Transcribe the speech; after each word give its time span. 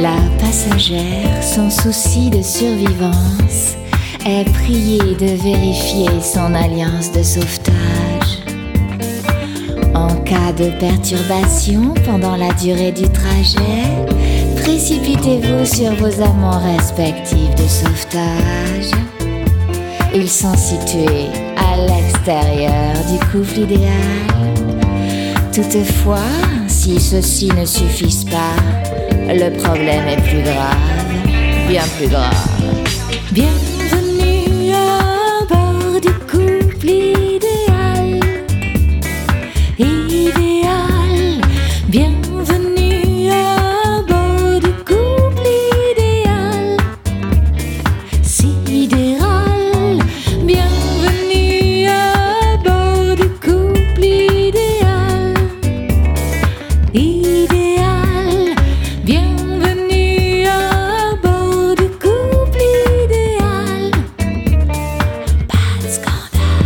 La 0.00 0.16
passagère, 0.40 1.42
sans 1.42 1.70
souci 1.70 2.28
de 2.30 2.42
survivance, 2.42 3.76
est 4.26 4.50
priée 4.52 4.98
de 4.98 5.26
vérifier 5.42 6.08
son 6.20 6.54
alliance 6.54 7.12
de 7.12 7.22
sauvetage. 7.22 7.61
En 10.02 10.16
cas 10.24 10.52
de 10.52 10.68
perturbation 10.80 11.94
pendant 12.04 12.34
la 12.34 12.52
durée 12.54 12.90
du 12.90 13.08
trajet, 13.08 13.86
précipitez-vous 14.56 15.64
sur 15.64 15.92
vos 15.94 16.20
amants 16.20 16.58
respectifs 16.58 17.54
de 17.54 17.68
sauvetage. 17.68 18.90
Ils 20.12 20.28
sont 20.28 20.56
situés 20.56 21.28
à 21.56 21.76
l'extérieur 21.76 22.94
du 23.12 23.18
couple 23.30 23.60
idéal. 23.60 23.92
Toutefois, 25.52 26.32
si 26.66 26.98
ceci 26.98 27.46
ne 27.56 27.64
suffisent 27.64 28.24
pas, 28.24 28.56
le 29.28 29.56
problème 29.56 30.08
est 30.08 30.22
plus 30.22 30.42
grave, 30.42 31.68
bien 31.68 31.84
plus 31.96 32.08
grave. 32.08 32.48
Bienvenue 33.30 33.71
Idéal. 56.94 58.54
Bienvenue 59.02 60.46
à 60.46 61.14
bord 61.22 61.74
du 61.74 61.88
couple 61.88 62.60
idéal. 63.04 63.90
Pas 65.48 65.72
de 65.82 65.88
scandale. 65.88 66.60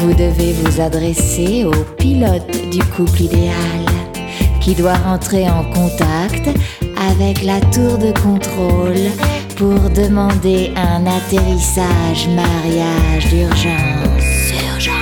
Vous 0.00 0.14
devez 0.14 0.52
vous 0.52 0.80
adresser 0.80 1.64
au 1.64 1.84
pilote 1.96 2.70
du 2.72 2.82
couple 2.96 3.22
idéal 3.22 3.86
qui 4.60 4.74
doit 4.74 4.96
rentrer 4.96 5.48
en 5.48 5.62
contact 5.72 6.48
avec 7.10 7.44
la 7.44 7.60
tour 7.60 7.98
de 7.98 8.10
contrôle 8.20 9.10
pour 9.56 9.90
demander 9.90 10.72
un 10.74 11.06
atterrissage 11.06 12.26
mariage 12.34 13.28
d'urgence. 13.28 15.01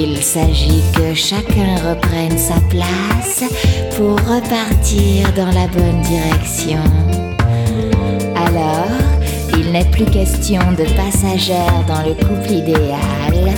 Il 0.00 0.22
s'agit 0.22 0.80
que 0.94 1.12
chacun 1.12 1.74
reprenne 1.90 2.38
sa 2.38 2.60
place 2.70 3.42
pour 3.96 4.12
repartir 4.12 5.32
dans 5.34 5.50
la 5.50 5.66
bonne 5.66 6.00
direction. 6.02 6.78
Alors, 8.36 8.86
il 9.58 9.72
n'est 9.72 9.90
plus 9.90 10.04
question 10.04 10.60
de 10.78 10.84
passagères 10.94 11.84
dans 11.88 12.06
le 12.06 12.14
couple 12.14 12.52
idéal, 12.52 13.52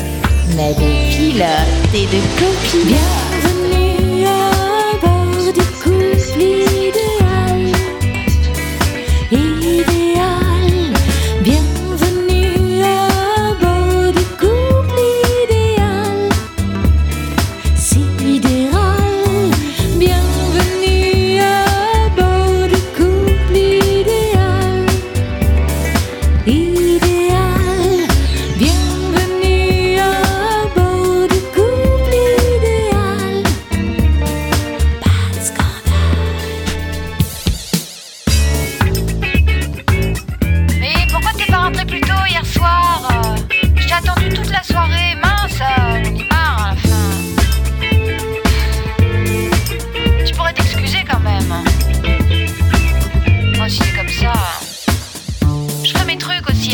mais 0.57 0.73
de 0.73 1.11
pilotes 1.11 1.95
et 1.95 2.07
de 2.07 2.21
copines. 2.39 3.30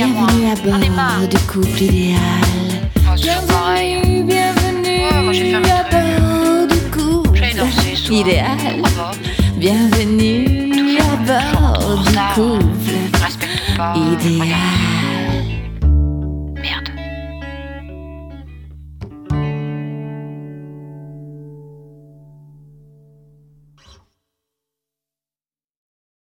À 0.03 0.07
moi. 0.07 0.27
Bienvenue 0.27 0.51
à 0.51 0.55
bord 1.19 1.29
du 1.29 1.39
couple 1.47 1.83
idéal. 1.83 2.19
C'est 3.17 3.47
pareil. 3.47 4.23
Bienvenue 4.25 5.07
Ouais, 5.13 5.23
moi, 5.23 5.33
j'ai 5.33 5.53
fait 5.53 5.61
mes 5.61 5.71
à 5.71 5.85
bord 5.91 6.67
du 6.69 6.81
couple 6.91 7.39
soir. 7.39 8.21
Idéal. 8.21 8.83
Bienvenue 9.57 10.99
à 10.99 11.17
bord 11.17 12.05
du 12.05 12.17
couple 12.35 13.23
Respecte 13.23 13.77
pas. 13.77 13.95
idéal. 13.97 14.96